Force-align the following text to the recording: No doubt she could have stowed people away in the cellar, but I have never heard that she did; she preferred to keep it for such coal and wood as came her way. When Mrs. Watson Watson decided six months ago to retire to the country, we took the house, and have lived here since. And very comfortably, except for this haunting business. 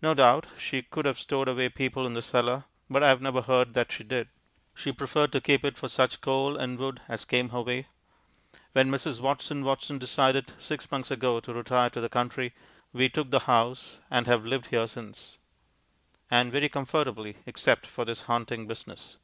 No 0.00 0.14
doubt 0.14 0.46
she 0.56 0.82
could 0.82 1.04
have 1.04 1.18
stowed 1.18 1.48
people 1.74 2.02
away 2.02 2.06
in 2.06 2.14
the 2.14 2.22
cellar, 2.22 2.66
but 2.88 3.02
I 3.02 3.08
have 3.08 3.20
never 3.20 3.42
heard 3.42 3.74
that 3.74 3.90
she 3.90 4.04
did; 4.04 4.28
she 4.72 4.92
preferred 4.92 5.32
to 5.32 5.40
keep 5.40 5.64
it 5.64 5.76
for 5.76 5.88
such 5.88 6.20
coal 6.20 6.56
and 6.56 6.78
wood 6.78 7.00
as 7.08 7.24
came 7.24 7.48
her 7.48 7.60
way. 7.62 7.88
When 8.70 8.88
Mrs. 8.88 9.20
Watson 9.20 9.64
Watson 9.64 9.98
decided 9.98 10.52
six 10.58 10.88
months 10.92 11.10
ago 11.10 11.40
to 11.40 11.52
retire 11.52 11.90
to 11.90 12.00
the 12.00 12.08
country, 12.08 12.54
we 12.92 13.08
took 13.08 13.30
the 13.32 13.40
house, 13.50 13.98
and 14.12 14.28
have 14.28 14.44
lived 14.46 14.66
here 14.66 14.86
since. 14.86 15.38
And 16.30 16.52
very 16.52 16.68
comfortably, 16.68 17.38
except 17.44 17.84
for 17.84 18.04
this 18.04 18.20
haunting 18.30 18.68
business. 18.68 19.16